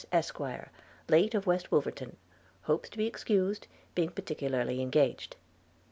[0.11, 0.39] Esq;
[1.09, 2.17] late of West Wolverton–
[2.63, 5.35] hopes to be excused, being particularly engaged.'